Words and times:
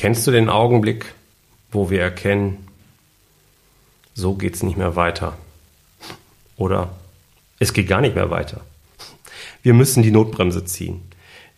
Kennst 0.00 0.26
du 0.26 0.30
den 0.30 0.48
Augenblick, 0.48 1.12
wo 1.70 1.90
wir 1.90 2.00
erkennen, 2.00 2.66
so 4.14 4.32
geht 4.32 4.54
es 4.54 4.62
nicht 4.62 4.78
mehr 4.78 4.96
weiter? 4.96 5.36
Oder 6.56 6.88
es 7.58 7.74
geht 7.74 7.86
gar 7.86 8.00
nicht 8.00 8.14
mehr 8.14 8.30
weiter. 8.30 8.62
Wir 9.62 9.74
müssen 9.74 10.02
die 10.02 10.10
Notbremse 10.10 10.64
ziehen. 10.64 11.02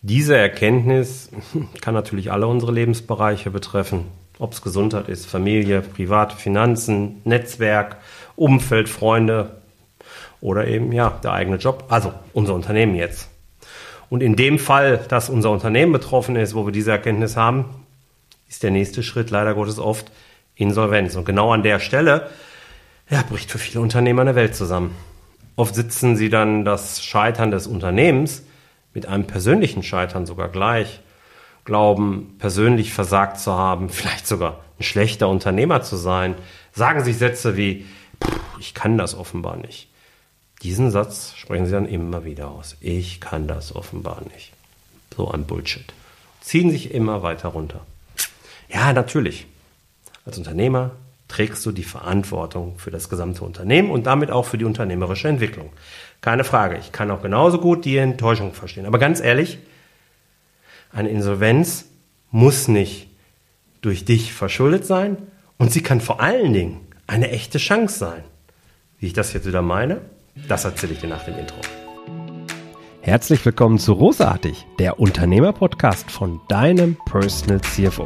Diese 0.01 0.35
Erkenntnis 0.35 1.29
kann 1.81 1.93
natürlich 1.93 2.33
alle 2.33 2.47
unsere 2.47 2.73
Lebensbereiche 2.73 3.49
betreffen, 3.49 4.07
ob 4.39 4.51
es 4.51 4.61
Gesundheit 4.61 5.07
ist, 5.07 5.25
Familie, 5.25 5.81
private 5.81 6.35
Finanzen, 6.35 7.21
Netzwerk, 7.23 7.95
Umfeld, 8.35 8.89
Freunde 8.89 9.61
oder 10.41 10.67
eben 10.67 10.91
ja 10.91 11.17
der 11.23 11.31
eigene 11.31 11.55
Job, 11.55 11.85
also 11.87 12.11
unser 12.33 12.55
Unternehmen 12.55 12.95
jetzt. 12.95 13.29
Und 14.09 14.21
in 14.21 14.35
dem 14.35 14.59
Fall, 14.59 14.97
dass 15.07 15.29
unser 15.29 15.49
Unternehmen 15.49 15.93
betroffen 15.93 16.35
ist, 16.35 16.55
wo 16.55 16.65
wir 16.65 16.73
diese 16.73 16.91
Erkenntnis 16.91 17.37
haben, 17.37 17.82
ist 18.53 18.61
der 18.61 18.69
nächste 18.69 19.01
Schritt 19.01 19.31
leider 19.31 19.55
Gottes 19.55 19.79
oft 19.79 20.11
Insolvenz. 20.53 21.15
Und 21.15 21.25
genau 21.25 21.51
an 21.51 21.63
der 21.63 21.79
Stelle 21.79 22.29
ja, 23.09 23.23
bricht 23.23 23.49
für 23.49 23.57
viele 23.57 23.81
Unternehmer 23.81 24.21
eine 24.21 24.35
Welt 24.35 24.55
zusammen. 24.55 24.95
Oft 25.55 25.73
sitzen 25.73 26.15
sie 26.15 26.29
dann 26.29 26.63
das 26.63 27.03
Scheitern 27.03 27.49
des 27.49 27.65
Unternehmens 27.65 28.43
mit 28.93 29.07
einem 29.07 29.25
persönlichen 29.25 29.81
Scheitern 29.81 30.27
sogar 30.27 30.49
gleich, 30.49 30.99
glauben 31.65 32.35
persönlich 32.37 32.93
versagt 32.93 33.39
zu 33.39 33.53
haben, 33.53 33.89
vielleicht 33.89 34.27
sogar 34.27 34.59
ein 34.79 34.83
schlechter 34.83 35.29
Unternehmer 35.29 35.81
zu 35.81 35.95
sein, 35.95 36.35
sagen 36.73 37.03
sich 37.03 37.17
Sätze 37.17 37.57
wie, 37.57 37.87
ich 38.59 38.75
kann 38.75 38.99
das 38.99 39.15
offenbar 39.15 39.57
nicht. 39.57 39.87
Diesen 40.61 40.91
Satz 40.91 41.33
sprechen 41.35 41.65
sie 41.65 41.71
dann 41.71 41.87
immer 41.87 42.23
wieder 42.23 42.49
aus. 42.49 42.77
Ich 42.81 43.19
kann 43.19 43.47
das 43.47 43.75
offenbar 43.75 44.21
nicht. 44.31 44.51
So 45.17 45.31
ein 45.31 45.45
Bullshit. 45.45 45.91
Ziehen 46.39 46.69
sich 46.69 46.93
immer 46.93 47.23
weiter 47.23 47.49
runter. 47.49 47.81
Ja, 48.73 48.91
natürlich. 48.91 49.45
Als 50.25 50.37
Unternehmer 50.37 50.91
trägst 51.27 51.65
du 51.65 51.71
die 51.71 51.83
Verantwortung 51.83 52.77
für 52.77 52.91
das 52.91 53.09
gesamte 53.09 53.43
Unternehmen 53.43 53.91
und 53.91 54.05
damit 54.07 54.31
auch 54.31 54.45
für 54.45 54.57
die 54.57 54.65
unternehmerische 54.65 55.27
Entwicklung. 55.27 55.69
Keine 56.21 56.43
Frage. 56.43 56.77
Ich 56.77 56.91
kann 56.91 57.11
auch 57.11 57.21
genauso 57.21 57.59
gut 57.59 57.85
die 57.85 57.97
Enttäuschung 57.97 58.53
verstehen. 58.53 58.85
Aber 58.85 58.97
ganz 58.97 59.19
ehrlich, 59.19 59.59
eine 60.91 61.09
Insolvenz 61.09 61.85
muss 62.31 62.67
nicht 62.67 63.07
durch 63.81 64.05
dich 64.05 64.33
verschuldet 64.33 64.85
sein 64.85 65.17
und 65.57 65.71
sie 65.71 65.81
kann 65.81 66.01
vor 66.01 66.21
allen 66.21 66.53
Dingen 66.53 66.79
eine 67.05 67.29
echte 67.29 67.57
Chance 67.57 67.99
sein. 67.99 68.23
Wie 68.99 69.07
ich 69.07 69.13
das 69.13 69.33
jetzt 69.33 69.45
wieder 69.45 69.61
meine, 69.61 70.01
das 70.47 70.65
erzähle 70.65 70.93
ich 70.93 70.99
dir 70.99 71.09
nach 71.09 71.25
dem 71.25 71.37
Intro. 71.37 71.57
Herzlich 73.01 73.45
willkommen 73.45 73.79
zu 73.79 73.91
Rosartig, 73.91 74.65
der 74.79 74.99
Unternehmer-Podcast 74.99 76.09
von 76.09 76.39
deinem 76.47 76.97
Personal 77.05 77.59
CFO. 77.59 78.05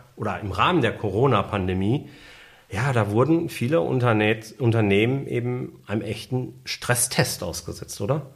oder 0.15 0.39
im 0.39 0.51
Rahmen 0.51 0.81
der 0.81 0.95
Corona-Pandemie, 0.95 2.09
ja, 2.71 2.93
da 2.93 3.11
wurden 3.11 3.49
viele 3.49 3.81
Unterne 3.81 4.39
Unternehmen 4.57 5.27
eben 5.27 5.81
einem 5.87 6.01
echten 6.01 6.61
Stresstest 6.63 7.43
ausgesetzt, 7.43 7.99
oder? 7.99 8.31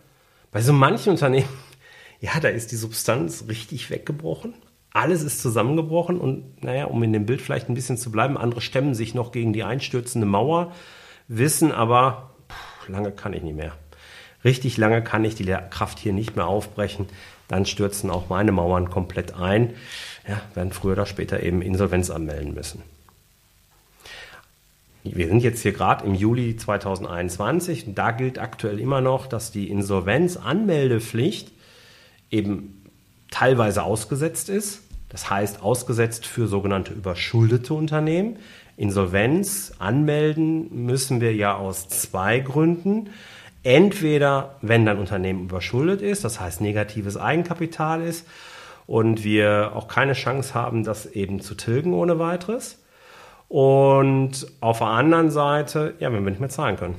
Bei 0.52 0.61
so 0.61 0.73
manchen 0.73 1.11
Unternehmen, 1.11 1.48
ja, 2.20 2.39
da 2.42 2.49
ist 2.49 2.72
die 2.72 2.76
Substanz 2.76 3.45
richtig 3.48 3.89
weggebrochen. 3.89 4.54
Alles 4.92 5.23
ist 5.23 5.42
zusammengebrochen 5.42 6.20
und, 6.20 6.64
naja, 6.64 6.86
um 6.86 7.02
in 7.04 7.14
dem 7.14 7.26
Bild 7.26 7.42
vielleicht 7.42 7.70
ein 7.70 7.76
bisschen 7.76 7.98
zu 7.98 8.11
bleiben, 8.11 8.38
andere 8.38 8.61
stemmen 8.61 8.94
sich 8.94 9.14
noch 9.14 9.32
gegen 9.32 9.52
die 9.52 9.64
einstürzende 9.64 10.28
Mauer, 10.28 10.73
wissen 11.28 11.72
aber, 11.72 12.36
pff, 12.49 12.89
lange 12.89 13.11
kann 13.11 13.33
ich 13.33 13.44
nicht 13.44 13.58
mehr. 13.58 13.73
Richtig 14.44 14.78
lange 14.78 15.04
kann 15.04 15.26
ich 15.26 15.36
die 15.36 15.45
Kraft 15.70 15.98
hier 15.98 16.14
nicht 16.14 16.36
mehr 16.36 16.45
aufbrechen. 16.45 17.08
Dann 17.48 17.66
stürzen 17.66 18.10
auch 18.10 18.30
meine 18.30 18.52
Mauern 18.52 18.89
komplett 18.89 19.33
ein 19.36 19.73
ja, 20.27 20.41
werden 20.53 20.71
früher 20.71 20.93
oder 20.93 21.05
später 21.05 21.41
eben 21.43 21.61
Insolvenz 21.61 22.09
anmelden 22.09 22.53
müssen. 22.53 22.81
Wir 25.03 25.27
sind 25.27 25.43
jetzt 25.43 25.61
hier 25.61 25.71
gerade 25.71 26.03
im 26.05 26.15
Juli 26.15 26.58
2021 26.58 27.87
und 27.87 27.95
da 27.97 28.09
gilt 28.09 28.39
aktuell 28.39 28.80
immer 28.80 29.02
noch, 29.02 29.27
dass 29.27 29.52
die 29.52 29.69
Insolvenzanmeldepflicht 29.69 31.52
eben 32.31 32.81
teilweise 33.30 33.83
ausgesetzt 33.83 34.49
ist. 34.49 34.81
Das 35.09 35.30
heißt, 35.30 35.61
ausgesetzt 35.61 36.25
für 36.25 36.47
sogenannte 36.47 36.93
überschuldete 36.93 37.73
Unternehmen. 37.75 38.37
Insolvenz 38.77 39.73
anmelden 39.77 40.86
müssen 40.86 41.21
wir 41.21 41.36
ja 41.36 41.55
aus 41.55 41.87
zwei 41.87 42.39
Gründen. 42.39 43.09
Entweder, 43.63 44.55
wenn 44.61 44.86
dein 44.86 44.97
Unternehmen 44.97 45.43
überschuldet 45.43 46.02
ist, 46.02 46.23
das 46.23 46.39
heißt 46.39 46.61
negatives 46.61 47.15
Eigenkapital 47.15 48.02
ist, 48.02 48.25
und 48.88 49.23
wir 49.23 49.72
auch 49.76 49.88
keine 49.88 50.14
Chance 50.14 50.54
haben, 50.54 50.84
das 50.84 51.06
eben 51.06 51.40
zu 51.40 51.56
tilgen 51.56 51.94
ohne 51.94 52.20
weiteres. 52.20 52.84
Und 53.48 54.48
auf 54.60 54.80
der 54.80 54.88
anderen 54.88 55.30
Seite, 55.30 55.96
ja, 56.00 56.12
wenn 56.12 56.23
wir 56.23 56.32
nicht 56.32 56.40
mehr 56.40 56.50
zahlen 56.50 56.78
können, 56.78 56.96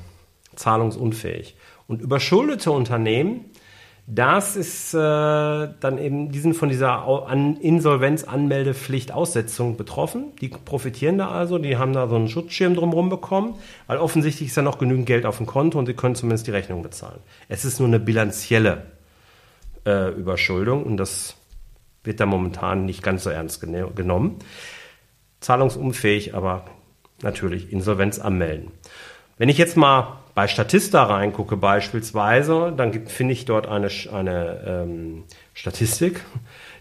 zahlungsunfähig. 0.54 1.56
Und 1.86 2.02
überschuldete 2.02 2.70
Unternehmen, 2.70 3.46
das 4.08 4.54
ist 4.54 4.94
äh, 4.94 4.98
dann 4.98 5.98
eben, 5.98 6.30
die 6.30 6.38
sind 6.38 6.54
von 6.54 6.68
dieser 6.68 7.06
An 7.26 7.56
Insolvenzanmeldepflicht 7.56 9.10
Aussetzung 9.10 9.76
betroffen. 9.76 10.26
Die 10.40 10.48
profitieren 10.48 11.18
da 11.18 11.28
also, 11.28 11.58
die 11.58 11.76
haben 11.76 11.92
da 11.92 12.06
so 12.06 12.14
einen 12.14 12.28
Schutzschirm 12.28 12.76
drumherum 12.76 13.08
bekommen, 13.08 13.56
weil 13.88 13.98
offensichtlich 13.98 14.50
ist 14.50 14.56
ja 14.56 14.62
noch 14.62 14.78
genügend 14.78 15.06
Geld 15.06 15.26
auf 15.26 15.38
dem 15.38 15.46
Konto 15.46 15.78
und 15.78 15.86
sie 15.86 15.94
können 15.94 16.14
zumindest 16.14 16.46
die 16.46 16.52
Rechnung 16.52 16.82
bezahlen. 16.82 17.18
Es 17.48 17.64
ist 17.64 17.80
nur 17.80 17.88
eine 17.88 17.98
bilanzielle 17.98 18.86
äh, 19.84 20.10
Überschuldung 20.12 20.84
und 20.84 20.98
das 20.98 21.34
wird 22.06 22.20
da 22.20 22.26
momentan 22.26 22.84
nicht 22.84 23.02
ganz 23.02 23.24
so 23.24 23.30
ernst 23.30 23.60
genommen. 23.60 24.38
Zahlungsunfähig, 25.40 26.34
aber 26.34 26.64
natürlich 27.22 27.72
Insolvenz 27.72 28.18
anmelden. 28.18 28.70
Wenn 29.38 29.48
ich 29.48 29.58
jetzt 29.58 29.76
mal 29.76 30.18
bei 30.34 30.48
Statista 30.48 31.02
reingucke 31.04 31.56
beispielsweise, 31.56 32.72
dann 32.76 33.06
finde 33.06 33.32
ich 33.32 33.44
dort 33.44 33.66
eine, 33.66 33.88
eine 34.12 34.64
ähm, 34.66 35.24
Statistik, 35.54 36.22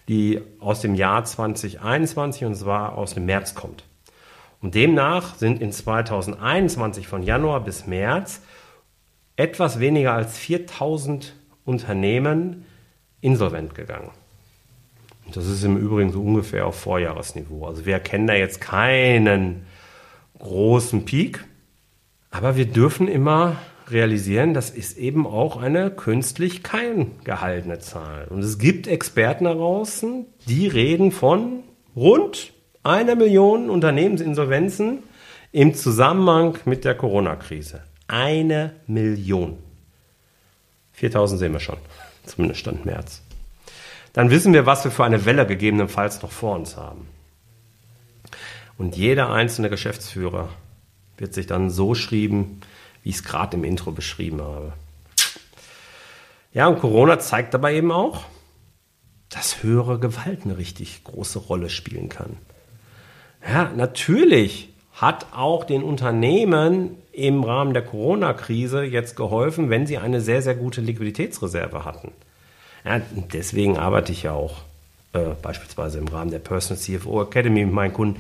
die 0.08 0.42
aus 0.60 0.82
dem 0.82 0.96
Jahr 0.96 1.24
2021 1.26 2.46
und 2.46 2.56
zwar 2.56 2.98
aus 2.98 3.14
dem 3.14 3.26
März 3.26 3.56
kommt. 3.56 3.84
Und 4.62 4.76
demnach 4.76 5.36
sind 5.36 5.62
in 5.62 5.72
2021 5.72 7.08
von 7.08 7.24
Januar 7.24 7.62
bis 7.62 7.88
März 7.88 8.42
etwas 9.36 9.80
weniger 9.80 10.14
als 10.14 10.38
4000 10.38 11.36
Unternehmen 11.66 12.66
insolvent 13.22 13.76
gegangen. 13.76 14.12
Das 15.34 15.48
ist 15.48 15.64
im 15.64 15.78
Übrigen 15.78 16.12
so 16.12 16.22
ungefähr 16.22 16.68
auf 16.68 16.80
Vorjahresniveau. 16.80 17.66
Also 17.66 17.86
wir 17.86 17.94
erkennen 17.94 18.28
da 18.28 18.34
jetzt 18.34 18.62
keinen 18.62 19.66
großen 20.40 21.06
Peak, 21.06 21.44
aber 22.32 22.56
wir 22.56 22.66
dürfen 22.66 23.08
immer 23.08 23.58
realisieren, 23.90 24.54
das 24.54 24.70
ist 24.70 24.98
eben 24.98 25.28
auch 25.28 25.58
eine 25.62 25.92
künstlich 25.92 26.64
kein 26.64 27.12
gehaltene 27.24 27.80
Zahl. 27.80 28.28
Und 28.30 28.40
es 28.40 28.58
gibt 28.58 28.88
Experten 28.88 29.46
da 29.46 29.54
draußen, 29.54 30.26
die 30.48 30.68
reden 30.68 31.12
von 31.12 31.64
rund 31.96 32.54
einer 32.84 33.16
Million 33.16 33.70
Unternehmensinsolvenzen 33.70 35.00
im 35.52 35.74
Zusammenhang 35.74 36.58
mit 36.66 36.84
der 36.84 36.96
Corona-Krise. 36.96 37.84
Eine 38.08 38.74
Million. 38.88 39.58
4000 40.94 41.40
sehen 41.40 41.54
wir 41.54 41.60
schon, 41.60 41.78
zumindest 42.26 42.62
Stand 42.62 42.86
März 42.86 43.25
dann 44.16 44.30
wissen 44.30 44.54
wir, 44.54 44.66
was 44.66 44.86
wir 44.86 44.92
für 44.92 45.04
eine 45.04 45.26
Welle 45.26 45.46
gegebenenfalls 45.46 46.22
noch 46.22 46.32
vor 46.32 46.56
uns 46.56 46.78
haben. 46.78 47.06
Und 48.78 48.96
jeder 48.96 49.30
einzelne 49.30 49.70
Geschäftsführer 49.70 50.48
wird 51.18 51.34
sich 51.34 51.48
dann 51.48 51.70
so 51.70 51.96
schreiben, 51.96 52.62
wie 53.04 53.10
ich 53.10 53.16
es 53.16 53.24
gerade 53.26 53.58
im 53.58 53.66
Intro 53.66 53.92
beschrieben 53.92 54.42
habe. 54.42 54.72
Ja, 56.54 56.68
und 56.68 56.80
Corona 56.80 57.20
zeigt 57.20 57.54
dabei 57.54 57.76
eben 57.76 57.92
auch, 57.92 58.24
dass 59.30 59.64
höhere 59.64 60.00
Gewalt 60.00 60.46
eine 60.46 60.58
richtig 60.58 61.04
große 61.04 61.40
Rolle 61.40 61.70
spielen 61.70 62.08
kann. 62.08 62.38
Ja, 63.46 63.70
natürlich 63.76 64.70
hat 64.94 65.28
auch 65.34 65.66
den 65.66 65.84
Unternehmen 65.84 66.96
im 67.12 67.44
Rahmen 67.44 67.74
der 67.74 67.84
Corona-Krise 67.84 68.84
jetzt 68.84 69.18
geholfen, 69.18 69.70
wenn 69.70 69.86
sie 69.86 69.98
eine 69.98 70.22
sehr, 70.22 70.42
sehr 70.42 70.56
gute 70.56 70.80
Liquiditätsreserve 70.80 71.84
hatten. 71.84 72.14
Ja, 72.86 73.02
deswegen 73.34 73.78
arbeite 73.78 74.12
ich 74.12 74.24
ja 74.24 74.34
auch 74.34 74.58
äh, 75.14 75.34
beispielsweise 75.42 75.98
im 75.98 76.08
Rahmen 76.08 76.30
der 76.30 76.40
Personal 76.40 76.82
CFO 76.82 77.24
Academy 77.24 77.66
mit 77.66 77.74
meinen 77.74 77.94
Kunden 77.94 78.20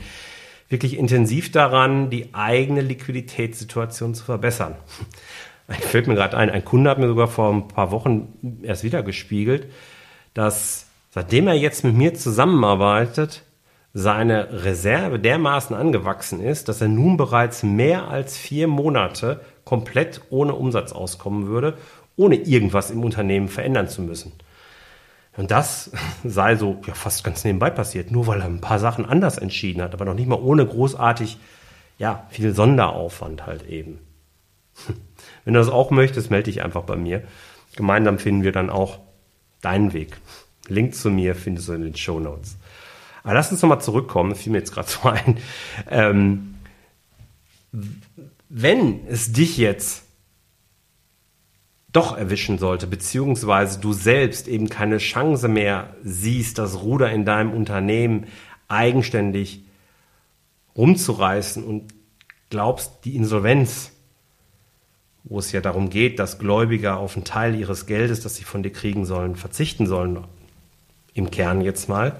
wirklich 0.69 0.97
intensiv 0.97 1.51
daran, 1.51 2.09
die 2.09 2.33
eigene 2.33 2.81
Liquiditätssituation 2.81 4.15
zu 4.15 4.23
verbessern. 4.23 4.75
Fällt 5.67 6.07
mir 6.07 6.15
gerade 6.15 6.37
ein, 6.37 6.49
ein 6.49 6.65
Kunde 6.65 6.89
hat 6.89 6.99
mir 6.99 7.07
sogar 7.07 7.27
vor 7.27 7.53
ein 7.53 7.67
paar 7.67 7.91
Wochen 7.91 8.59
erst 8.63 8.83
wieder 8.83 9.03
gespiegelt, 9.03 9.67
dass 10.33 10.87
seitdem 11.11 11.47
er 11.47 11.55
jetzt 11.55 11.83
mit 11.83 11.95
mir 11.95 12.13
zusammenarbeitet, 12.13 13.43
seine 13.93 14.65
Reserve 14.65 15.19
dermaßen 15.19 15.75
angewachsen 15.75 16.41
ist, 16.41 16.67
dass 16.67 16.81
er 16.81 16.89
nun 16.89 17.15
bereits 17.15 17.63
mehr 17.63 18.09
als 18.09 18.37
vier 18.37 18.67
Monate 18.67 19.39
komplett 19.63 20.21
ohne 20.29 20.53
Umsatz 20.53 20.91
auskommen 20.91 21.47
würde, 21.47 21.77
ohne 22.17 22.35
irgendwas 22.35 22.91
im 22.91 23.03
Unternehmen 23.03 23.47
verändern 23.47 23.87
zu 23.87 24.01
müssen. 24.01 24.33
Und 25.37 25.51
das 25.51 25.91
sei 26.23 26.55
so 26.55 26.81
ja, 26.85 26.93
fast 26.93 27.23
ganz 27.23 27.43
nebenbei 27.43 27.69
passiert, 27.69 28.11
nur 28.11 28.27
weil 28.27 28.41
er 28.41 28.47
ein 28.47 28.61
paar 28.61 28.79
Sachen 28.79 29.05
anders 29.05 29.37
entschieden 29.37 29.81
hat, 29.81 29.93
aber 29.93 30.05
noch 30.05 30.13
nicht 30.13 30.27
mal 30.27 30.39
ohne 30.39 30.65
großartig, 30.65 31.37
ja, 31.97 32.25
viel 32.29 32.53
Sonderaufwand 32.53 33.45
halt 33.45 33.67
eben. 33.67 33.99
Wenn 35.45 35.53
du 35.53 35.59
das 35.59 35.69
auch 35.69 35.91
möchtest, 35.91 36.31
melde 36.31 36.51
dich 36.51 36.63
einfach 36.63 36.83
bei 36.83 36.95
mir. 36.95 37.23
Gemeinsam 37.75 38.19
finden 38.19 38.43
wir 38.43 38.51
dann 38.51 38.69
auch 38.69 38.99
deinen 39.61 39.93
Weg. 39.93 40.17
Link 40.67 40.95
zu 40.95 41.09
mir 41.09 41.35
findest 41.35 41.67
du 41.67 41.73
in 41.73 41.81
den 41.81 41.95
Show 41.95 42.19
Notes. 42.19 42.57
Aber 43.23 43.33
lass 43.33 43.51
uns 43.51 43.61
nochmal 43.61 43.81
zurückkommen, 43.81 44.35
fiel 44.35 44.51
mir 44.51 44.59
jetzt 44.59 44.73
gerade 44.73 44.89
so 44.89 45.01
ein. 45.09 45.37
Ähm, 45.89 46.55
wenn 48.49 49.05
es 49.07 49.33
dich 49.33 49.57
jetzt 49.57 50.04
doch 51.95 52.17
erwischen 52.17 52.57
sollte, 52.57 52.87
beziehungsweise 52.87 53.79
du 53.79 53.93
selbst 53.93 54.47
eben 54.47 54.69
keine 54.69 54.97
Chance 54.97 55.47
mehr 55.47 55.95
siehst, 56.03 56.57
das 56.57 56.81
Ruder 56.81 57.11
in 57.11 57.25
deinem 57.25 57.51
Unternehmen 57.51 58.27
eigenständig 58.67 59.61
rumzureißen 60.75 61.63
und 61.63 61.93
glaubst, 62.49 63.05
die 63.05 63.15
Insolvenz, 63.15 63.91
wo 65.23 65.39
es 65.39 65.51
ja 65.51 65.61
darum 65.61 65.89
geht, 65.89 66.19
dass 66.19 66.37
Gläubiger 66.37 66.97
auf 66.97 67.15
einen 67.15 67.23
Teil 67.25 67.55
ihres 67.55 67.85
Geldes, 67.85 68.21
das 68.21 68.35
sie 68.35 68.43
von 68.43 68.61
dir 68.61 68.71
kriegen 68.71 69.05
sollen, 69.05 69.35
verzichten 69.35 69.87
sollen, 69.87 70.23
im 71.13 71.31
Kern 71.31 71.61
jetzt 71.61 71.87
mal, 71.87 72.19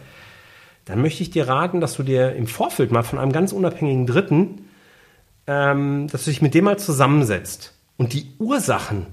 dann 0.85 1.01
möchte 1.01 1.21
ich 1.23 1.31
dir 1.31 1.47
raten, 1.47 1.81
dass 1.81 1.95
du 1.95 2.03
dir 2.03 2.33
im 2.35 2.47
Vorfeld 2.47 2.91
mal 2.91 3.03
von 3.03 3.19
einem 3.19 3.31
ganz 3.31 3.51
unabhängigen 3.51 4.07
Dritten, 4.07 4.69
ähm, 5.47 6.07
dass 6.07 6.23
du 6.23 6.31
dich 6.31 6.41
mit 6.41 6.53
dem 6.53 6.65
mal 6.65 6.79
zusammensetzt 6.79 7.73
und 7.97 8.13
die 8.13 8.31
Ursachen 8.39 9.07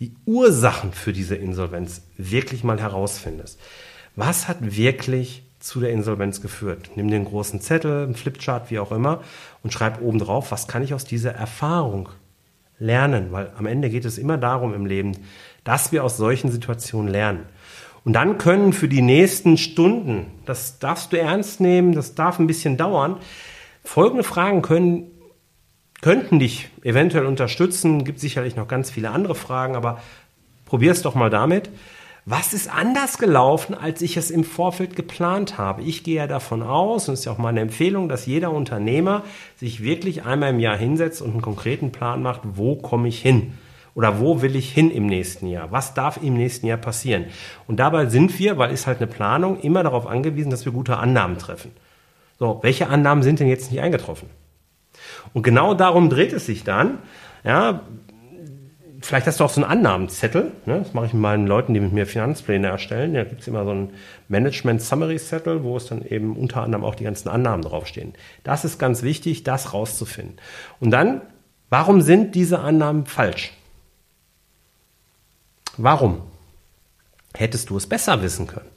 die 0.00 0.14
Ursachen 0.26 0.92
für 0.92 1.12
diese 1.12 1.34
Insolvenz 1.34 2.02
wirklich 2.16 2.64
mal 2.64 2.80
herausfindest. 2.80 3.58
Was 4.16 4.48
hat 4.48 4.76
wirklich 4.76 5.42
zu 5.58 5.80
der 5.80 5.90
Insolvenz 5.90 6.40
geführt? 6.40 6.90
Nimm 6.94 7.10
den 7.10 7.24
großen 7.24 7.60
Zettel, 7.60 8.04
einen 8.04 8.14
Flipchart, 8.14 8.70
wie 8.70 8.78
auch 8.78 8.92
immer, 8.92 9.22
und 9.62 9.72
schreib 9.72 10.00
oben 10.00 10.18
drauf, 10.18 10.52
was 10.52 10.68
kann 10.68 10.82
ich 10.82 10.94
aus 10.94 11.04
dieser 11.04 11.32
Erfahrung 11.32 12.08
lernen? 12.78 13.32
Weil 13.32 13.52
am 13.58 13.66
Ende 13.66 13.90
geht 13.90 14.04
es 14.04 14.18
immer 14.18 14.38
darum 14.38 14.72
im 14.72 14.86
Leben, 14.86 15.12
dass 15.64 15.90
wir 15.90 16.04
aus 16.04 16.16
solchen 16.16 16.50
Situationen 16.50 17.10
lernen. 17.10 17.44
Und 18.04 18.12
dann 18.12 18.38
können 18.38 18.72
für 18.72 18.88
die 18.88 19.02
nächsten 19.02 19.58
Stunden, 19.58 20.26
das 20.46 20.78
darfst 20.78 21.12
du 21.12 21.18
ernst 21.18 21.60
nehmen, 21.60 21.92
das 21.92 22.14
darf 22.14 22.38
ein 22.38 22.46
bisschen 22.46 22.76
dauern, 22.76 23.16
folgende 23.82 24.24
Fragen 24.24 24.62
können 24.62 25.10
könnten 26.00 26.38
dich 26.38 26.68
eventuell 26.82 27.26
unterstützen. 27.26 28.04
Gibt 28.04 28.20
sicherlich 28.20 28.56
noch 28.56 28.68
ganz 28.68 28.90
viele 28.90 29.10
andere 29.10 29.34
Fragen, 29.34 29.76
aber 29.76 30.00
probier 30.64 30.92
es 30.92 31.02
doch 31.02 31.14
mal 31.14 31.30
damit. 31.30 31.70
Was 32.30 32.52
ist 32.52 32.70
anders 32.70 33.16
gelaufen, 33.16 33.74
als 33.74 34.02
ich 34.02 34.18
es 34.18 34.30
im 34.30 34.44
Vorfeld 34.44 34.94
geplant 34.96 35.56
habe? 35.56 35.80
Ich 35.80 36.04
gehe 36.04 36.16
ja 36.16 36.26
davon 36.26 36.62
aus, 36.62 37.08
und 37.08 37.14
es 37.14 37.20
ist 37.20 37.24
ja 37.24 37.32
auch 37.32 37.38
meine 37.38 37.60
Empfehlung, 37.60 38.10
dass 38.10 38.26
jeder 38.26 38.52
Unternehmer 38.52 39.24
sich 39.56 39.82
wirklich 39.82 40.26
einmal 40.26 40.50
im 40.50 40.60
Jahr 40.60 40.76
hinsetzt 40.76 41.22
und 41.22 41.30
einen 41.30 41.40
konkreten 41.40 41.90
Plan 41.90 42.22
macht, 42.22 42.42
wo 42.44 42.76
komme 42.76 43.08
ich 43.08 43.22
hin? 43.22 43.54
Oder 43.94 44.20
wo 44.20 44.42
will 44.42 44.56
ich 44.56 44.70
hin 44.70 44.90
im 44.90 45.06
nächsten 45.06 45.46
Jahr? 45.46 45.72
Was 45.72 45.94
darf 45.94 46.22
im 46.22 46.34
nächsten 46.34 46.66
Jahr 46.66 46.76
passieren? 46.76 47.24
Und 47.66 47.80
dabei 47.80 48.06
sind 48.06 48.38
wir, 48.38 48.58
weil 48.58 48.72
es 48.72 48.86
halt 48.86 48.98
eine 48.98 49.06
Planung, 49.06 49.58
immer 49.60 49.82
darauf 49.82 50.06
angewiesen, 50.06 50.50
dass 50.50 50.66
wir 50.66 50.72
gute 50.72 50.98
Annahmen 50.98 51.38
treffen. 51.38 51.70
So, 52.38 52.60
welche 52.62 52.88
Annahmen 52.88 53.22
sind 53.22 53.40
denn 53.40 53.48
jetzt 53.48 53.72
nicht 53.72 53.80
eingetroffen? 53.80 54.28
Und 55.32 55.42
genau 55.42 55.74
darum 55.74 56.10
dreht 56.10 56.32
es 56.32 56.46
sich 56.46 56.64
dann. 56.64 56.98
Ja, 57.44 57.82
vielleicht 59.00 59.26
hast 59.26 59.40
du 59.40 59.44
auch 59.44 59.50
so 59.50 59.62
einen 59.62 59.70
Annahmenzettel. 59.70 60.52
Ne? 60.66 60.80
Das 60.80 60.94
mache 60.94 61.06
ich 61.06 61.12
mit 61.12 61.22
meinen 61.22 61.46
Leuten, 61.46 61.74
die 61.74 61.80
mit 61.80 61.92
mir 61.92 62.06
Finanzpläne 62.06 62.66
erstellen. 62.66 63.14
Da 63.14 63.24
gibt 63.24 63.40
es 63.40 63.48
immer 63.48 63.64
so 63.64 63.70
einen 63.70 63.94
Management-Summary-Zettel, 64.28 65.62
wo 65.62 65.76
es 65.76 65.86
dann 65.86 66.04
eben 66.04 66.36
unter 66.36 66.62
anderem 66.62 66.84
auch 66.84 66.94
die 66.94 67.04
ganzen 67.04 67.28
Annahmen 67.28 67.62
draufstehen. 67.62 68.14
Das 68.44 68.64
ist 68.64 68.78
ganz 68.78 69.02
wichtig, 69.02 69.44
das 69.44 69.72
rauszufinden. 69.72 70.36
Und 70.80 70.90
dann, 70.90 71.20
warum 71.70 72.00
sind 72.00 72.34
diese 72.34 72.60
Annahmen 72.60 73.06
falsch? 73.06 73.52
Warum? 75.76 76.22
Hättest 77.34 77.70
du 77.70 77.76
es 77.76 77.86
besser 77.86 78.20
wissen 78.22 78.46
können? 78.46 78.68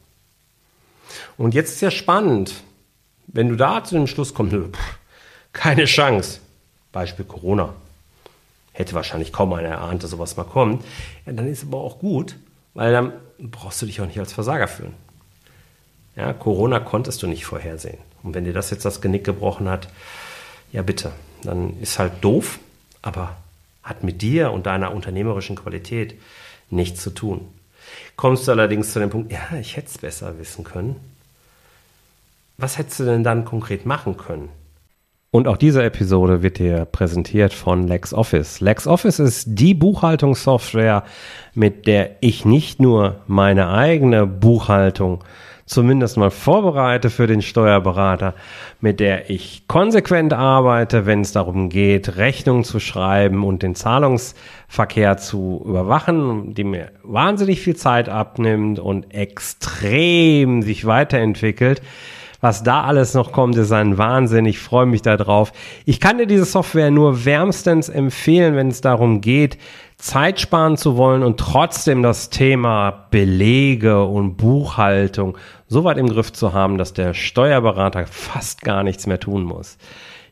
Und 1.37 1.53
jetzt 1.55 1.73
ist 1.73 1.81
ja 1.81 1.91
spannend, 1.91 2.63
wenn 3.27 3.49
du 3.49 3.55
da 3.55 3.83
zu 3.83 3.95
dem 3.95 4.07
Schluss 4.07 4.33
kommst, 4.33 4.55
pff, 4.55 4.97
keine 5.53 5.85
Chance. 5.85 6.39
Beispiel 6.91 7.25
Corona. 7.25 7.73
Hätte 8.73 8.93
wahrscheinlich 8.93 9.33
kaum 9.33 9.53
einer 9.53 9.69
erahnt, 9.69 10.03
dass 10.03 10.11
sowas 10.11 10.37
mal 10.37 10.43
kommt. 10.43 10.83
Ja, 11.25 11.33
dann 11.33 11.47
ist 11.47 11.63
aber 11.63 11.77
auch 11.79 11.99
gut, 11.99 12.35
weil 12.73 12.91
dann 12.91 13.13
brauchst 13.39 13.81
du 13.81 13.85
dich 13.85 14.01
auch 14.01 14.05
nicht 14.05 14.19
als 14.19 14.33
Versager 14.33 14.67
fühlen. 14.67 14.93
Ja, 16.15 16.33
Corona 16.33 16.79
konntest 16.79 17.21
du 17.23 17.27
nicht 17.27 17.45
vorhersehen. 17.45 17.97
Und 18.23 18.33
wenn 18.33 18.45
dir 18.45 18.53
das 18.53 18.69
jetzt 18.69 18.85
das 18.85 19.01
Genick 19.01 19.23
gebrochen 19.23 19.69
hat, 19.69 19.87
ja 20.71 20.81
bitte, 20.83 21.11
dann 21.43 21.79
ist 21.81 21.99
halt 21.99 22.13
doof, 22.21 22.59
aber 23.01 23.35
hat 23.83 24.03
mit 24.03 24.21
dir 24.21 24.51
und 24.51 24.65
deiner 24.65 24.93
unternehmerischen 24.93 25.55
Qualität 25.55 26.15
nichts 26.69 27.01
zu 27.01 27.09
tun. 27.09 27.47
Kommst 28.15 28.47
du 28.47 28.51
allerdings 28.51 28.93
zu 28.93 28.99
dem 28.99 29.09
Punkt, 29.09 29.31
ja, 29.31 29.57
ich 29.59 29.75
hätte 29.75 29.87
es 29.87 29.97
besser 29.97 30.37
wissen 30.37 30.63
können. 30.63 30.95
Was 32.57 32.77
hättest 32.77 32.99
du 32.99 33.05
denn 33.05 33.23
dann 33.23 33.43
konkret 33.43 33.85
machen 33.85 34.17
können? 34.17 34.49
Und 35.33 35.47
auch 35.47 35.55
diese 35.55 35.81
Episode 35.81 36.43
wird 36.43 36.59
dir 36.59 36.83
präsentiert 36.83 37.53
von 37.53 37.87
LexOffice. 37.87 38.59
LexOffice 38.59 39.19
ist 39.19 39.45
die 39.47 39.73
Buchhaltungssoftware, 39.73 41.05
mit 41.53 41.87
der 41.87 42.17
ich 42.19 42.43
nicht 42.43 42.81
nur 42.81 43.21
meine 43.27 43.69
eigene 43.69 44.27
Buchhaltung 44.27 45.23
zumindest 45.65 46.17
mal 46.17 46.31
vorbereite 46.31 47.09
für 47.09 47.27
den 47.27 47.41
Steuerberater, 47.41 48.35
mit 48.81 48.99
der 48.99 49.29
ich 49.29 49.69
konsequent 49.69 50.33
arbeite, 50.33 51.05
wenn 51.05 51.21
es 51.21 51.31
darum 51.31 51.69
geht, 51.69 52.17
Rechnungen 52.17 52.65
zu 52.65 52.81
schreiben 52.81 53.45
und 53.45 53.63
den 53.63 53.73
Zahlungsverkehr 53.73 55.15
zu 55.15 55.63
überwachen, 55.65 56.55
die 56.55 56.65
mir 56.65 56.91
wahnsinnig 57.03 57.61
viel 57.61 57.77
Zeit 57.77 58.09
abnimmt 58.09 58.79
und 58.79 59.13
extrem 59.13 60.61
sich 60.61 60.85
weiterentwickelt 60.85 61.81
was 62.41 62.63
da 62.63 62.83
alles 62.83 63.13
noch 63.13 63.31
kommt, 63.31 63.55
ist 63.55 63.71
ein 63.71 63.97
Wahnsinn. 63.97 64.45
Ich 64.45 64.59
freue 64.59 64.87
mich 64.87 65.03
darauf. 65.03 65.53
Ich 65.85 65.99
kann 65.99 66.17
dir 66.17 66.27
diese 66.27 66.45
Software 66.45 66.91
nur 66.91 67.23
wärmstens 67.23 67.87
empfehlen, 67.87 68.55
wenn 68.55 68.69
es 68.69 68.81
darum 68.81 69.21
geht, 69.21 69.57
Zeit 69.97 70.39
sparen 70.39 70.77
zu 70.77 70.97
wollen 70.97 71.21
und 71.21 71.39
trotzdem 71.39 72.01
das 72.01 72.31
Thema 72.31 73.05
Belege 73.11 74.03
und 74.03 74.35
Buchhaltung 74.35 75.37
so 75.67 75.83
weit 75.83 75.97
im 75.97 76.09
Griff 76.09 76.33
zu 76.33 76.53
haben, 76.53 76.79
dass 76.79 76.93
der 76.93 77.13
Steuerberater 77.13 78.07
fast 78.07 78.61
gar 78.63 78.83
nichts 78.83 79.05
mehr 79.05 79.19
tun 79.19 79.43
muss. 79.43 79.77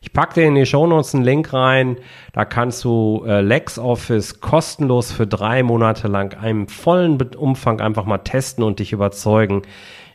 Ich 0.01 0.13
packe 0.13 0.35
dir 0.35 0.47
in 0.47 0.55
die 0.55 0.65
Shownotes 0.65 1.13
einen 1.13 1.25
Link 1.25 1.53
rein. 1.53 1.97
Da 2.33 2.45
kannst 2.45 2.83
du 2.83 3.23
äh, 3.27 3.41
LexOffice 3.41 4.39
kostenlos 4.39 5.11
für 5.11 5.27
drei 5.27 5.61
Monate 5.61 6.07
lang 6.07 6.37
einen 6.41 6.67
vollen 6.67 7.21
Umfang 7.35 7.81
einfach 7.81 8.05
mal 8.05 8.19
testen 8.19 8.63
und 8.63 8.79
dich 8.79 8.93
überzeugen. 8.93 9.63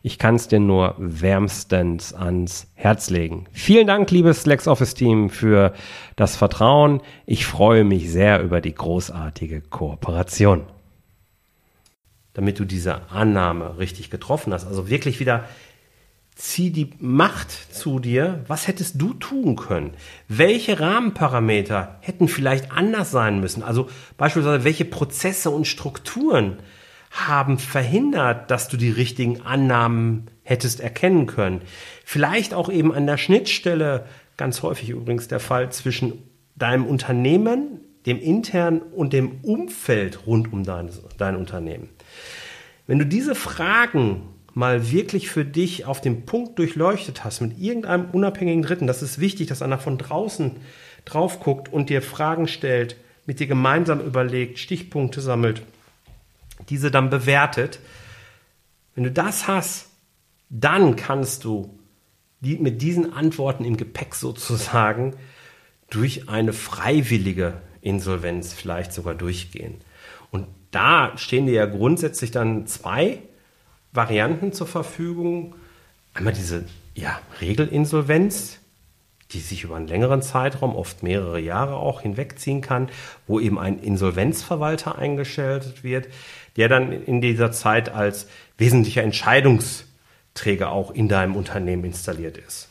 Ich 0.06 0.18
kann 0.18 0.34
es 0.34 0.48
dir 0.48 0.60
nur 0.60 0.96
wärmstens 0.98 2.12
ans 2.12 2.66
Herz 2.74 3.08
legen. 3.08 3.46
Vielen 3.52 3.86
Dank, 3.86 4.10
liebes 4.10 4.44
LexOffice-Team, 4.44 5.30
für 5.30 5.72
das 6.14 6.36
Vertrauen. 6.36 7.00
Ich 7.24 7.46
freue 7.46 7.84
mich 7.84 8.10
sehr 8.10 8.42
über 8.42 8.60
die 8.60 8.74
großartige 8.74 9.62
Kooperation. 9.62 10.64
Damit 12.34 12.58
du 12.58 12.66
diese 12.66 13.10
Annahme 13.10 13.78
richtig 13.78 14.10
getroffen 14.10 14.52
hast, 14.52 14.66
also 14.66 14.90
wirklich 14.90 15.20
wieder 15.20 15.48
zieh 16.34 16.70
die 16.70 16.90
Macht 16.98 17.50
zu 17.50 17.98
dir. 17.98 18.44
Was 18.46 18.68
hättest 18.68 19.00
du 19.00 19.14
tun 19.14 19.56
können? 19.56 19.94
Welche 20.28 20.80
Rahmenparameter 20.80 21.96
hätten 22.00 22.28
vielleicht 22.28 22.72
anders 22.72 23.10
sein 23.10 23.40
müssen? 23.40 23.62
Also 23.62 23.88
beispielsweise 24.18 24.64
welche 24.64 24.84
Prozesse 24.84 25.48
und 25.48 25.66
Strukturen 25.66 26.58
haben 27.14 27.58
verhindert, 27.58 28.50
dass 28.50 28.68
du 28.68 28.76
die 28.76 28.90
richtigen 28.90 29.40
Annahmen 29.42 30.26
hättest 30.42 30.80
erkennen 30.80 31.26
können. 31.26 31.62
Vielleicht 32.04 32.52
auch 32.52 32.68
eben 32.68 32.92
an 32.92 33.06
der 33.06 33.18
Schnittstelle, 33.18 34.04
ganz 34.36 34.62
häufig 34.62 34.90
übrigens 34.90 35.28
der 35.28 35.38
Fall, 35.38 35.70
zwischen 35.70 36.24
deinem 36.56 36.84
Unternehmen, 36.84 37.80
dem 38.04 38.20
internen 38.20 38.82
und 38.82 39.12
dem 39.12 39.40
Umfeld 39.42 40.26
rund 40.26 40.52
um 40.52 40.64
dein, 40.64 40.90
dein 41.16 41.36
Unternehmen. 41.36 41.88
Wenn 42.88 42.98
du 42.98 43.06
diese 43.06 43.36
Fragen 43.36 44.22
mal 44.52 44.90
wirklich 44.90 45.30
für 45.30 45.44
dich 45.44 45.86
auf 45.86 46.00
den 46.00 46.26
Punkt 46.26 46.58
durchleuchtet 46.58 47.24
hast 47.24 47.40
mit 47.40 47.58
irgendeinem 47.58 48.10
unabhängigen 48.10 48.62
Dritten, 48.62 48.88
das 48.88 49.02
ist 49.02 49.20
wichtig, 49.20 49.46
dass 49.46 49.62
einer 49.62 49.78
von 49.78 49.98
draußen 49.98 50.56
drauf 51.04 51.40
guckt 51.40 51.72
und 51.72 51.90
dir 51.90 52.02
Fragen 52.02 52.48
stellt, 52.48 52.96
mit 53.24 53.40
dir 53.40 53.46
gemeinsam 53.46 54.00
überlegt, 54.00 54.58
Stichpunkte 54.58 55.20
sammelt, 55.20 55.62
diese 56.68 56.90
dann 56.90 57.10
bewertet. 57.10 57.80
Wenn 58.94 59.04
du 59.04 59.10
das 59.10 59.48
hast, 59.48 59.88
dann 60.50 60.96
kannst 60.96 61.44
du 61.44 61.78
die, 62.40 62.56
mit 62.58 62.82
diesen 62.82 63.12
Antworten 63.12 63.64
im 63.64 63.76
Gepäck 63.76 64.14
sozusagen 64.14 65.14
durch 65.90 66.28
eine 66.28 66.52
freiwillige 66.52 67.54
Insolvenz 67.80 68.52
vielleicht 68.52 68.92
sogar 68.92 69.14
durchgehen. 69.14 69.76
Und 70.30 70.46
da 70.70 71.16
stehen 71.16 71.46
dir 71.46 71.54
ja 71.54 71.66
grundsätzlich 71.66 72.30
dann 72.30 72.66
zwei 72.66 73.20
Varianten 73.92 74.52
zur 74.52 74.66
Verfügung. 74.66 75.54
Einmal 76.14 76.32
diese 76.32 76.64
ja, 76.94 77.20
Regelinsolvenz, 77.40 78.58
die 79.34 79.40
sich 79.40 79.64
über 79.64 79.76
einen 79.76 79.88
längeren 79.88 80.22
Zeitraum, 80.22 80.74
oft 80.74 81.02
mehrere 81.02 81.40
Jahre 81.40 81.76
auch 81.76 82.00
hinwegziehen 82.00 82.60
kann, 82.60 82.88
wo 83.26 83.40
eben 83.40 83.58
ein 83.58 83.78
Insolvenzverwalter 83.80 84.96
eingestellt 84.96 85.82
wird, 85.82 86.08
der 86.56 86.68
dann 86.68 86.92
in 86.92 87.20
dieser 87.20 87.52
Zeit 87.52 87.88
als 87.88 88.28
wesentlicher 88.56 89.02
Entscheidungsträger 89.02 90.70
auch 90.70 90.92
in 90.92 91.08
deinem 91.08 91.36
Unternehmen 91.36 91.84
installiert 91.84 92.38
ist. 92.38 92.70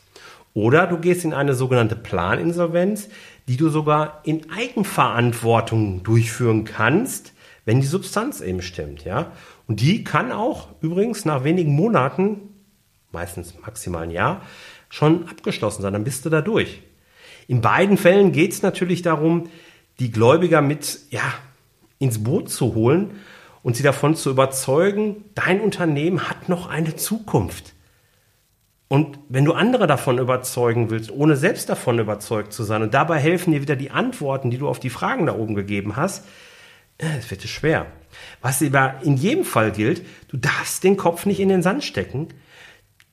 Oder 0.54 0.86
du 0.86 0.98
gehst 0.98 1.24
in 1.24 1.34
eine 1.34 1.54
sogenannte 1.54 1.96
Planinsolvenz, 1.96 3.08
die 3.48 3.56
du 3.56 3.68
sogar 3.68 4.20
in 4.24 4.50
Eigenverantwortung 4.50 6.02
durchführen 6.02 6.64
kannst, 6.64 7.32
wenn 7.64 7.80
die 7.80 7.86
Substanz 7.86 8.40
eben 8.40 8.62
stimmt, 8.62 9.04
ja. 9.04 9.32
Und 9.66 9.80
die 9.80 10.04
kann 10.04 10.32
auch 10.32 10.68
übrigens 10.80 11.24
nach 11.24 11.44
wenigen 11.44 11.74
Monaten, 11.74 12.40
meistens 13.10 13.54
maximal 13.60 14.04
ein 14.04 14.10
Jahr, 14.10 14.42
schon 14.94 15.28
abgeschlossen 15.28 15.82
sein. 15.82 15.92
Dann 15.92 16.04
bist 16.04 16.24
du 16.24 16.30
da 16.30 16.40
durch. 16.40 16.80
In 17.48 17.60
beiden 17.60 17.96
Fällen 17.96 18.30
geht 18.30 18.52
es 18.52 18.62
natürlich 18.62 19.02
darum, 19.02 19.48
die 19.98 20.12
Gläubiger 20.12 20.62
mit 20.62 21.00
ja, 21.10 21.34
ins 21.98 22.22
Boot 22.22 22.48
zu 22.48 22.74
holen 22.74 23.10
und 23.64 23.76
sie 23.76 23.82
davon 23.82 24.14
zu 24.14 24.30
überzeugen, 24.30 25.24
dein 25.34 25.60
Unternehmen 25.60 26.28
hat 26.28 26.48
noch 26.48 26.68
eine 26.68 26.94
Zukunft. 26.94 27.74
Und 28.86 29.18
wenn 29.28 29.44
du 29.44 29.52
andere 29.52 29.88
davon 29.88 30.18
überzeugen 30.18 30.90
willst, 30.90 31.10
ohne 31.10 31.36
selbst 31.36 31.68
davon 31.68 31.98
überzeugt 31.98 32.52
zu 32.52 32.62
sein, 32.62 32.82
und 32.82 32.94
dabei 32.94 33.18
helfen 33.18 33.52
dir 33.52 33.62
wieder 33.62 33.76
die 33.76 33.90
Antworten, 33.90 34.52
die 34.52 34.58
du 34.58 34.68
auf 34.68 34.78
die 34.78 34.90
Fragen 34.90 35.26
da 35.26 35.34
oben 35.34 35.56
gegeben 35.56 35.96
hast, 35.96 36.24
äh, 36.98 37.18
es 37.18 37.28
wird 37.30 37.42
schwer. 37.42 37.86
Was 38.40 38.62
aber 38.62 39.00
in 39.02 39.16
jedem 39.16 39.44
Fall 39.44 39.72
gilt, 39.72 40.06
du 40.28 40.36
darfst 40.36 40.84
den 40.84 40.96
Kopf 40.96 41.26
nicht 41.26 41.40
in 41.40 41.48
den 41.48 41.62
Sand 41.62 41.82
stecken. 41.82 42.28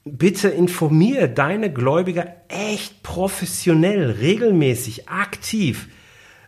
Bitte 0.03 0.49
informiere 0.49 1.29
deine 1.29 1.71
Gläubiger 1.71 2.25
echt 2.47 3.03
professionell, 3.03 4.09
regelmäßig, 4.11 5.09
aktiv. 5.09 5.89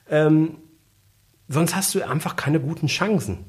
Ähm, 0.09 0.57
sonst 1.47 1.75
hast 1.75 1.93
du 1.93 2.01
einfach 2.01 2.35
keine 2.35 2.59
guten 2.59 2.87
Chancen 2.87 3.45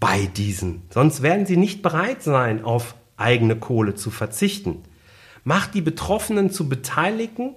bei 0.00 0.26
diesen. 0.26 0.82
Sonst 0.90 1.22
werden 1.22 1.46
sie 1.46 1.56
nicht 1.56 1.82
bereit 1.82 2.22
sein, 2.22 2.64
auf 2.64 2.96
eigene 3.16 3.56
Kohle 3.56 3.94
zu 3.94 4.10
verzichten. 4.10 4.82
Macht 5.44 5.74
die 5.74 5.80
Betroffenen 5.80 6.50
zu 6.50 6.68
Beteiligten 6.68 7.54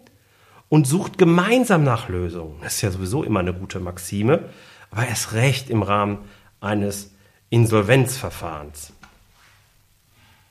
und 0.70 0.86
sucht 0.86 1.18
gemeinsam 1.18 1.84
nach 1.84 2.10
Lösungen. 2.10 2.60
Das 2.62 2.76
ist 2.76 2.82
ja 2.82 2.92
sowieso 2.92 3.24
immer 3.24 3.40
eine 3.40 3.54
gute 3.54 3.80
Maxime, 3.80 4.50
aber 4.92 5.08
erst 5.08 5.34
recht 5.34 5.70
im 5.70 5.82
Rahmen 5.82 6.20
eines 6.62 7.14
Insolvenzverfahrens. 7.50 8.94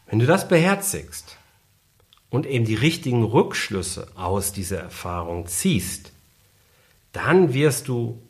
Wenn 0.08 0.18
du 0.20 0.26
das 0.26 0.48
beherzigst 0.48 1.36
und 2.30 2.46
eben 2.46 2.64
die 2.64 2.74
richtigen 2.74 3.24
Rückschlüsse 3.24 4.08
aus 4.14 4.52
dieser 4.52 4.78
Erfahrung 4.78 5.46
ziehst, 5.46 6.12
dann 7.12 7.52
wirst 7.52 7.88
du 7.88 8.22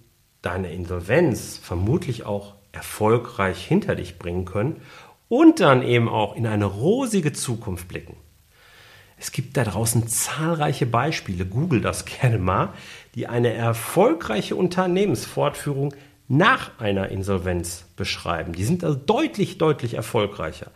deine 0.43 0.73
Insolvenz 0.73 1.59
vermutlich 1.63 2.25
auch 2.25 2.55
erfolgreich 2.73 3.65
hinter 3.65 3.95
dich 3.95 4.19
bringen 4.19 4.45
können 4.45 4.83
und 5.29 5.61
dann 5.61 5.83
eben 5.83 6.09
auch 6.09 6.35
in 6.35 6.47
eine 6.49 6.65
rosige 6.65 7.33
Zukunft 7.33 7.87
blicken. 7.87 8.17
Es 9.17 9.31
gibt 9.31 9.57
da 9.57 9.65
draußen 9.65 10.09
zahlreiche 10.09 10.87
Beispiele, 10.87 11.47
google 11.47 11.81
das 11.81 12.05
gerne 12.21 12.39
mal, 12.39 12.73
die 13.15 13.29
eine 13.29 13.53
erfolgreiche 13.53 14.57
Unternehmensfortführung 14.57 15.95
nach 16.27 16.79
einer 16.81 17.09
Insolvenz 17.09 17.85
beschreiben. 17.97 18.53
Die 18.53 18.65
sind 18.65 18.83
also 18.85 18.99
deutlich, 18.99 19.59
deutlich 19.59 19.95
erfolgreicher. 19.95 20.73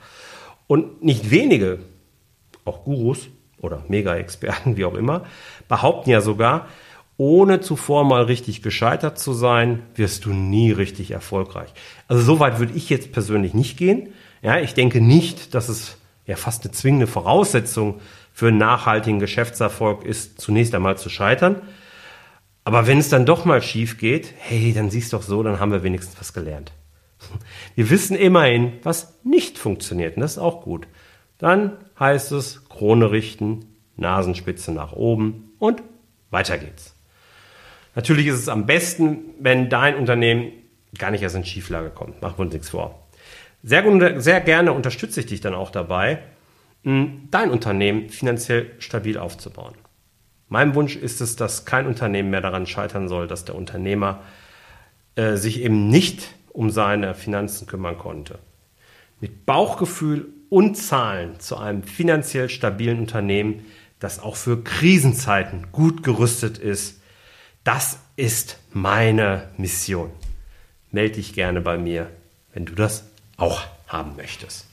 Und 0.66 1.02
nicht 1.02 1.30
wenige, 1.30 1.80
auch 2.64 2.84
Gurus 2.84 3.28
oder 3.60 3.84
Mega-Experten, 3.88 4.76
wie 4.76 4.84
auch 4.84 4.94
immer, 4.94 5.24
behaupten 5.68 6.10
ja 6.10 6.20
sogar, 6.20 6.66
ohne 7.16 7.60
zuvor 7.60 8.04
mal 8.04 8.24
richtig 8.24 8.62
gescheitert 8.62 9.18
zu 9.18 9.32
sein, 9.32 9.82
wirst 9.94 10.24
du 10.24 10.30
nie 10.30 10.72
richtig 10.72 11.10
erfolgreich. 11.10 11.70
Also 12.08 12.22
so 12.22 12.40
weit 12.40 12.58
würde 12.58 12.72
ich 12.74 12.90
jetzt 12.90 13.12
persönlich 13.12 13.54
nicht 13.54 13.76
gehen. 13.76 14.08
Ja, 14.42 14.58
ich 14.58 14.74
denke 14.74 15.00
nicht, 15.00 15.54
dass 15.54 15.68
es 15.68 15.98
ja 16.26 16.36
fast 16.36 16.64
eine 16.64 16.72
zwingende 16.72 17.06
Voraussetzung 17.06 18.00
für 18.32 18.48
einen 18.48 18.58
nachhaltigen 18.58 19.20
Geschäftserfolg 19.20 20.04
ist, 20.04 20.40
zunächst 20.40 20.74
einmal 20.74 20.96
zu 20.96 21.10
scheitern. 21.10 21.62
Aber 22.64 22.86
wenn 22.86 22.98
es 22.98 23.08
dann 23.08 23.26
doch 23.26 23.44
mal 23.44 23.60
schief 23.60 23.98
geht, 23.98 24.32
hey, 24.38 24.72
dann 24.72 24.90
siehst 24.90 25.12
doch 25.12 25.22
so, 25.22 25.42
dann 25.42 25.60
haben 25.60 25.72
wir 25.72 25.82
wenigstens 25.82 26.18
was 26.18 26.32
gelernt. 26.32 26.72
Wir 27.74 27.90
wissen 27.90 28.16
immerhin, 28.16 28.74
was 28.82 29.18
nicht 29.24 29.58
funktioniert, 29.58 30.16
und 30.16 30.22
das 30.22 30.32
ist 30.32 30.38
auch 30.38 30.62
gut. 30.62 30.86
Dann 31.38 31.76
heißt 31.98 32.32
es 32.32 32.68
Krone 32.68 33.10
richten, 33.10 33.66
Nasenspitze 33.96 34.72
nach 34.72 34.92
oben 34.92 35.52
und 35.58 35.82
weiter 36.30 36.58
geht's. 36.58 36.94
Natürlich 37.94 38.26
ist 38.26 38.38
es 38.38 38.48
am 38.48 38.66
besten, 38.66 39.18
wenn 39.38 39.68
dein 39.68 39.96
Unternehmen 39.96 40.52
gar 40.96 41.10
nicht 41.10 41.22
erst 41.22 41.36
in 41.36 41.44
Schieflage 41.44 41.90
kommt. 41.90 42.22
Machen 42.22 42.38
wir 42.38 42.44
uns 42.44 42.52
nichts 42.52 42.70
vor. 42.70 43.06
Sehr, 43.62 44.20
sehr 44.20 44.40
gerne 44.40 44.72
unterstütze 44.72 45.20
ich 45.20 45.26
dich 45.26 45.40
dann 45.40 45.54
auch 45.54 45.70
dabei, 45.70 46.22
dein 46.84 47.50
Unternehmen 47.50 48.08
finanziell 48.08 48.70
stabil 48.78 49.18
aufzubauen. 49.18 49.74
Mein 50.48 50.74
Wunsch 50.74 50.96
ist 50.96 51.20
es, 51.20 51.36
dass 51.36 51.64
kein 51.64 51.86
Unternehmen 51.86 52.30
mehr 52.30 52.40
daran 52.40 52.66
scheitern 52.66 53.08
soll, 53.08 53.28
dass 53.28 53.44
der 53.44 53.54
Unternehmer 53.54 54.20
äh, 55.14 55.36
sich 55.36 55.62
eben 55.62 55.88
nicht 55.88 56.28
um 56.52 56.70
seine 56.70 57.14
Finanzen 57.14 57.66
kümmern 57.66 57.98
konnte. 57.98 58.38
Mit 59.20 59.46
Bauchgefühl 59.46 60.28
und 60.50 60.76
Zahlen 60.76 61.40
zu 61.40 61.56
einem 61.56 61.82
finanziell 61.82 62.48
stabilen 62.48 62.98
Unternehmen, 63.00 63.64
das 64.00 64.20
auch 64.20 64.36
für 64.36 64.62
Krisenzeiten 64.62 65.68
gut 65.72 66.02
gerüstet 66.02 66.58
ist, 66.58 67.00
das 67.64 67.98
ist 68.16 68.58
meine 68.72 69.48
Mission. 69.56 70.10
Melde 70.90 71.14
dich 71.14 71.34
gerne 71.34 71.60
bei 71.60 71.78
mir, 71.78 72.10
wenn 72.52 72.66
du 72.66 72.74
das 72.74 73.04
auch 73.36 73.62
haben 73.86 74.16
möchtest. 74.16 74.66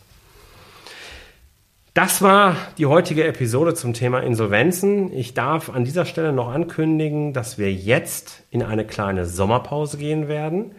Das 1.93 2.21
war 2.21 2.55
die 2.77 2.85
heutige 2.85 3.25
Episode 3.25 3.73
zum 3.73 3.93
Thema 3.93 4.19
Insolvenzen. 4.19 5.11
Ich 5.11 5.33
darf 5.33 5.69
an 5.69 5.85
dieser 5.85 6.05
Stelle 6.05 6.31
noch 6.31 6.49
ankündigen, 6.49 7.33
dass 7.33 7.57
wir 7.57 7.73
jetzt 7.73 8.43
in 8.51 8.63
eine 8.63 8.85
kleine 8.85 9.25
Sommerpause 9.25 9.97
gehen 9.97 10.27
werden. 10.27 10.75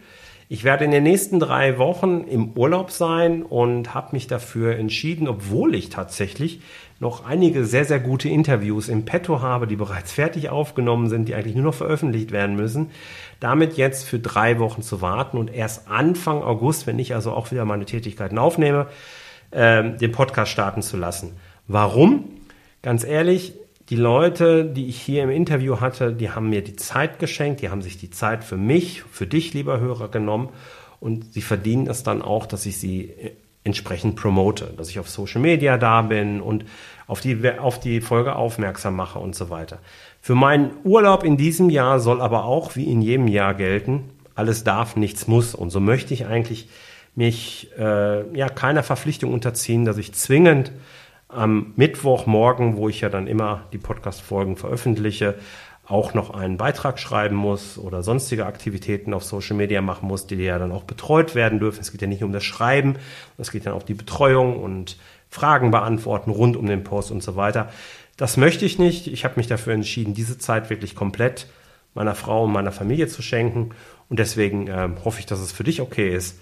Ich 0.53 0.65
werde 0.65 0.83
in 0.83 0.91
den 0.91 1.03
nächsten 1.03 1.39
drei 1.39 1.77
Wochen 1.77 2.25
im 2.27 2.51
Urlaub 2.57 2.91
sein 2.91 3.43
und 3.43 3.93
habe 3.93 4.09
mich 4.11 4.27
dafür 4.27 4.75
entschieden, 4.75 5.29
obwohl 5.29 5.73
ich 5.75 5.87
tatsächlich 5.87 6.59
noch 6.99 7.25
einige 7.25 7.63
sehr, 7.63 7.85
sehr 7.85 8.01
gute 8.01 8.27
Interviews 8.27 8.89
im 8.89 9.05
Petto 9.05 9.39
habe, 9.39 9.65
die 9.65 9.77
bereits 9.77 10.11
fertig 10.11 10.49
aufgenommen 10.49 11.07
sind, 11.07 11.29
die 11.29 11.35
eigentlich 11.35 11.55
nur 11.55 11.63
noch 11.63 11.73
veröffentlicht 11.73 12.33
werden 12.33 12.57
müssen, 12.57 12.89
damit 13.39 13.77
jetzt 13.77 14.05
für 14.05 14.19
drei 14.19 14.59
Wochen 14.59 14.81
zu 14.81 15.01
warten 15.01 15.37
und 15.37 15.53
erst 15.53 15.87
Anfang 15.87 16.43
August, 16.43 16.85
wenn 16.85 16.99
ich 16.99 17.15
also 17.15 17.31
auch 17.31 17.49
wieder 17.51 17.63
meine 17.63 17.85
Tätigkeiten 17.85 18.37
aufnehme, 18.37 18.87
äh, 19.51 19.89
den 19.91 20.11
Podcast 20.11 20.51
starten 20.51 20.81
zu 20.81 20.97
lassen. 20.97 21.37
Warum? 21.69 22.25
Ganz 22.81 23.05
ehrlich, 23.05 23.53
die 23.91 23.97
Leute, 23.97 24.63
die 24.63 24.87
ich 24.87 25.01
hier 25.01 25.21
im 25.21 25.29
Interview 25.29 25.81
hatte, 25.81 26.13
die 26.13 26.29
haben 26.29 26.49
mir 26.49 26.63
die 26.63 26.77
Zeit 26.77 27.19
geschenkt, 27.19 27.61
die 27.61 27.69
haben 27.69 27.81
sich 27.81 27.97
die 27.97 28.09
Zeit 28.09 28.45
für 28.45 28.55
mich, 28.55 29.03
für 29.11 29.27
dich, 29.27 29.53
lieber 29.53 29.81
Hörer, 29.81 30.07
genommen 30.07 30.47
und 31.01 31.33
sie 31.33 31.41
verdienen 31.41 31.87
es 31.87 32.01
dann 32.01 32.21
auch, 32.21 32.45
dass 32.45 32.65
ich 32.65 32.79
sie 32.79 33.09
äh, 33.09 33.31
entsprechend 33.65 34.15
promote, 34.15 34.73
dass 34.77 34.89
ich 34.89 34.97
auf 34.97 35.09
Social 35.09 35.41
Media 35.41 35.77
da 35.77 36.03
bin 36.03 36.39
und 36.39 36.63
auf 37.05 37.19
die, 37.19 37.37
auf 37.59 37.81
die 37.81 37.99
Folge 37.99 38.37
aufmerksam 38.37 38.95
mache 38.95 39.19
und 39.19 39.35
so 39.35 39.49
weiter. 39.49 39.79
Für 40.21 40.35
meinen 40.35 40.71
Urlaub 40.85 41.25
in 41.25 41.35
diesem 41.35 41.69
Jahr 41.69 41.99
soll 41.99 42.21
aber 42.21 42.45
auch 42.45 42.77
wie 42.77 42.85
in 42.85 43.01
jedem 43.01 43.27
Jahr 43.27 43.53
gelten, 43.53 44.09
alles 44.35 44.63
darf, 44.63 44.95
nichts 44.95 45.27
muss. 45.27 45.53
Und 45.53 45.69
so 45.69 45.81
möchte 45.81 46.13
ich 46.13 46.25
eigentlich 46.25 46.69
mich 47.13 47.69
äh, 47.77 48.37
ja 48.37 48.47
keiner 48.47 48.83
Verpflichtung 48.83 49.33
unterziehen, 49.33 49.83
dass 49.83 49.97
ich 49.97 50.13
zwingend 50.13 50.71
am 51.33 51.73
Mittwochmorgen, 51.75 52.77
wo 52.77 52.89
ich 52.89 53.01
ja 53.01 53.09
dann 53.09 53.27
immer 53.27 53.65
die 53.73 53.77
Podcast-Folgen 53.77 54.57
veröffentliche, 54.57 55.35
auch 55.85 56.13
noch 56.13 56.29
einen 56.29 56.57
Beitrag 56.57 56.99
schreiben 56.99 57.35
muss 57.35 57.77
oder 57.77 58.03
sonstige 58.03 58.45
Aktivitäten 58.45 59.13
auf 59.13 59.23
Social 59.23 59.57
Media 59.57 59.81
machen 59.81 60.07
muss, 60.07 60.27
die 60.27 60.35
ja 60.35 60.57
dann 60.57 60.71
auch 60.71 60.83
betreut 60.83 61.35
werden 61.35 61.59
dürfen. 61.59 61.81
Es 61.81 61.91
geht 61.91 62.01
ja 62.01 62.07
nicht 62.07 62.23
um 62.23 62.31
das 62.31 62.43
Schreiben, 62.43 62.95
es 63.37 63.51
geht 63.51 63.65
dann 63.65 63.73
auch 63.73 63.83
die 63.83 63.93
Betreuung 63.93 64.61
und 64.61 64.97
Fragen 65.29 65.71
beantworten 65.71 66.31
rund 66.31 66.55
um 66.55 66.65
den 66.65 66.83
Post 66.83 67.11
und 67.11 67.23
so 67.23 67.35
weiter. 67.35 67.69
Das 68.17 68.37
möchte 68.37 68.65
ich 68.65 68.77
nicht. 68.79 69.07
Ich 69.07 69.25
habe 69.25 69.35
mich 69.37 69.47
dafür 69.47 69.73
entschieden, 69.73 70.13
diese 70.13 70.37
Zeit 70.37 70.69
wirklich 70.69 70.95
komplett 70.95 71.47
meiner 71.93 72.15
Frau 72.15 72.43
und 72.43 72.51
meiner 72.51 72.71
Familie 72.71 73.07
zu 73.07 73.21
schenken. 73.21 73.71
Und 74.09 74.19
deswegen 74.19 74.67
äh, 74.67 74.89
hoffe 75.03 75.19
ich, 75.19 75.25
dass 75.25 75.39
es 75.39 75.51
für 75.51 75.63
dich 75.63 75.81
okay 75.81 76.13
ist, 76.13 76.39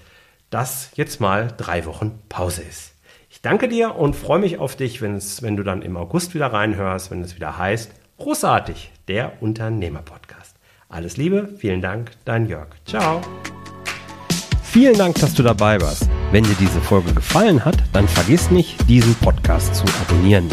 dass 0.49 0.91
jetzt 0.95 1.21
mal 1.21 1.53
drei 1.55 1.85
Wochen 1.85 2.19
Pause 2.27 2.63
ist. 2.63 2.93
Ich 3.39 3.43
danke 3.43 3.69
dir 3.69 3.95
und 3.95 4.17
freue 4.17 4.39
mich 4.39 4.57
auf 4.57 4.75
dich, 4.75 5.01
wenn, 5.01 5.15
es, 5.15 5.41
wenn 5.41 5.55
du 5.55 5.63
dann 5.63 5.81
im 5.81 5.95
August 5.95 6.35
wieder 6.35 6.47
reinhörst, 6.47 7.09
wenn 7.09 7.21
es 7.21 7.37
wieder 7.37 7.57
heißt, 7.57 7.89
großartig, 8.17 8.91
der 9.07 9.41
Unternehmer-Podcast. 9.41 10.57
Alles 10.89 11.15
Liebe, 11.15 11.47
vielen 11.57 11.81
Dank, 11.81 12.11
dein 12.25 12.49
Jörg. 12.49 12.67
Ciao. 12.85 13.21
Vielen 14.61 14.97
Dank, 14.97 15.15
dass 15.21 15.35
du 15.35 15.41
dabei 15.41 15.79
warst. 15.79 16.09
Wenn 16.33 16.43
dir 16.43 16.55
diese 16.59 16.81
Folge 16.81 17.13
gefallen 17.13 17.63
hat, 17.63 17.77
dann 17.93 18.09
vergiss 18.09 18.51
nicht, 18.51 18.75
diesen 18.89 19.15
Podcast 19.15 19.73
zu 19.73 19.85
abonnieren. 20.01 20.49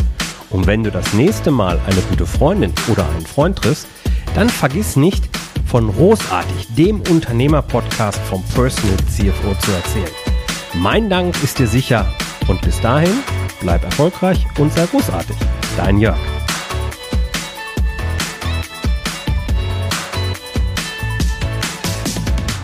Und 0.51 0.69
wenn 0.69 0.85
du 0.85 0.93
das 0.93 1.13
nächste 1.13 1.51
Mal 1.51 1.81
eine 1.89 2.01
gute 2.03 2.25
Freundin 2.25 2.73
oder 2.89 3.05
einen 3.17 3.27
Freund 3.27 3.59
triffst, 3.59 3.89
dann 4.37 4.49
vergiss 4.49 4.95
nicht, 4.95 5.29
von 5.67 5.93
Großartig, 5.93 6.69
dem 6.77 7.01
Unternehmer-Podcast 7.01 8.21
vom 8.21 8.45
Personal 8.55 8.97
CFO 9.09 9.57
zu 9.59 9.73
erzählen. 9.73 10.15
Mein 10.75 11.11
Dank 11.11 11.43
ist 11.43 11.59
dir 11.59 11.67
sicher 11.67 12.07
und 12.49 12.61
bis 12.63 12.81
dahin 12.81 13.23
bleib 13.61 13.85
erfolgreich 13.85 14.47
und 14.59 14.73
sei 14.73 14.87
großartig. 14.87 15.37
Dein 15.77 15.99
Jörg. 15.99 16.36